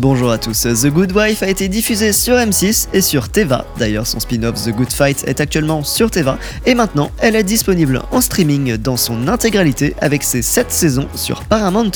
[0.00, 3.66] Bonjour à tous, The Good Wife a été diffusé sur M6 et sur Teva.
[3.80, 8.02] D'ailleurs, son spin-off The Good Fight est actuellement sur Teva et maintenant elle est disponible
[8.12, 11.90] en streaming dans son intégralité avec ses 7 saisons sur Paramount+.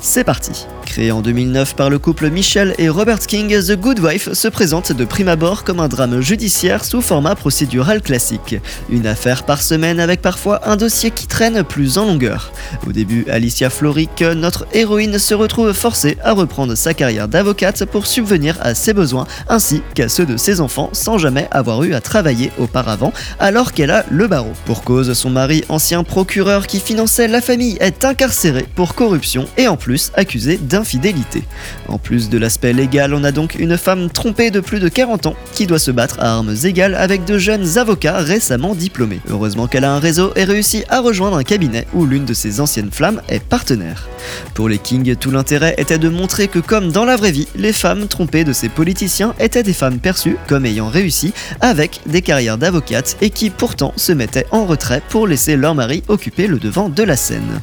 [0.00, 4.32] C'est parti Créé en 2009 par le couple Michel et Robert King, The Good Wife
[4.32, 8.56] se présente de prime abord comme un drame judiciaire sous format procédural classique.
[8.90, 12.52] Une affaire par semaine avec parfois un dossier qui traîne plus en longueur.
[12.84, 18.06] Au début, Alicia Floric, notre héroïne, se retrouve forcée à reprendre sa carrière d'avocate pour
[18.06, 22.00] subvenir à ses besoins ainsi qu'à ceux de ses enfants sans jamais avoir eu à
[22.00, 24.52] travailler auparavant alors qu'elle a le barreau.
[24.64, 29.68] Pour cause, son mari, ancien procureur qui finançait la famille, est incarcéré pour corruption et
[29.68, 31.42] en plus accusé d'infidélité.
[31.88, 35.26] En plus de l'aspect légal, on a donc une femme trompée de plus de 40
[35.26, 39.20] ans qui doit se battre à armes égales avec de jeunes avocats récemment diplômés.
[39.28, 42.60] Heureusement qu'elle a un réseau et réussit à rejoindre un cabinet où l'une de ses
[42.60, 44.08] anciennes flammes est partenaire.
[44.54, 47.72] Pour les Kings, tout l'intérêt était de montrer que comme dans la vraie vie, les
[47.72, 52.58] femmes trompées de ces politiciens étaient des femmes perçues comme ayant réussi avec des carrières
[52.58, 56.88] d'avocates et qui pourtant se mettaient en retrait pour laisser leur mari occuper le devant
[56.88, 57.60] de la scène.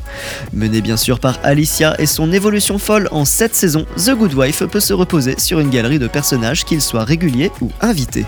[0.54, 4.64] Menée bien sûr par Alicia et son évolution folle en 7 saisons, The Good Wife
[4.66, 8.26] peut se reposer sur une galerie de personnages qu'ils soient réguliers ou invités.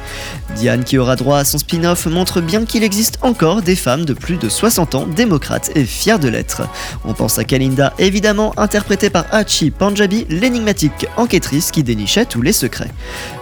[0.55, 4.13] Diane qui aura droit à son spin-off montre bien qu'il existe encore des femmes de
[4.13, 6.63] plus de 60 ans démocrates et fières de l'être.
[7.05, 12.53] On pense à Kalinda évidemment interprétée par Hachi Panjabi, l'énigmatique enquêtrice qui dénichait tous les
[12.53, 12.91] secrets.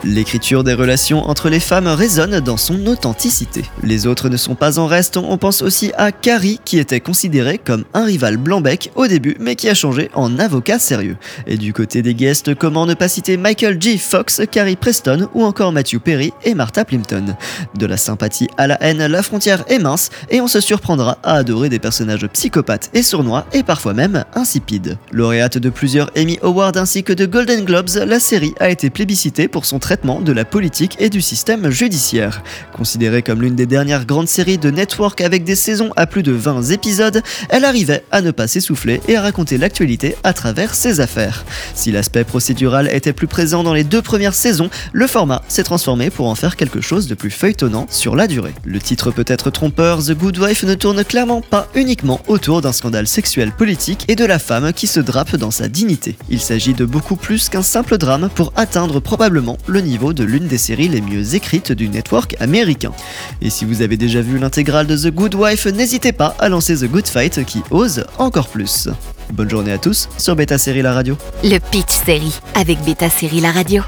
[0.03, 3.63] L'écriture des relations entre les femmes résonne dans son authenticité.
[3.83, 7.57] Les autres ne sont pas en reste, on pense aussi à Carrie qui était considéré
[7.57, 11.17] comme un rival blanc-bec au début mais qui a changé en avocat sérieux.
[11.47, 13.97] Et du côté des guests, comment ne pas citer Michael G.
[13.97, 17.35] Fox, Carrie Preston ou encore Matthew Perry et Martha Plimpton.
[17.75, 21.35] De la sympathie à la haine, la frontière est mince et on se surprendra à
[21.35, 24.97] adorer des personnages psychopathes et sournois et parfois même insipides.
[25.11, 29.47] Lauréate de plusieurs Emmy Awards ainsi que de Golden Globes, la série a été plébiscitée
[29.47, 32.43] pour son traitement de la politique et du système judiciaire.
[32.73, 36.33] Considérée comme l'une des dernières grandes séries de network avec des saisons à plus de
[36.33, 40.99] 20 épisodes, elle arrivait à ne pas s'essouffler et à raconter l'actualité à travers ses
[40.99, 41.45] affaires.
[41.75, 46.09] Si l'aspect procédural était plus présent dans les deux premières saisons, le format s'est transformé
[46.09, 48.53] pour en faire quelque chose de plus feuilletonnant sur la durée.
[48.65, 52.73] Le titre peut être trompeur, The Good Wife ne tourne clairement pas uniquement autour d'un
[52.73, 56.17] scandale sexuel politique et de la femme qui se drape dans sa dignité.
[56.29, 60.47] Il s'agit de beaucoup plus qu'un simple drame pour atteindre probablement le niveau de l'une
[60.47, 62.91] des séries les mieux écrites du network américain.
[63.43, 66.75] Et si vous avez déjà vu l'intégrale de The Good Wife, n'hésitez pas à lancer
[66.75, 68.89] The Good Fight qui ose encore plus.
[69.31, 71.19] Bonne journée à tous sur Beta Série La Radio.
[71.43, 73.83] Le Pitch Série avec Beta Série La Radio.